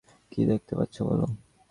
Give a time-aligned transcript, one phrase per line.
[0.31, 1.25] কী দেখতে পাচ্ছ বলো।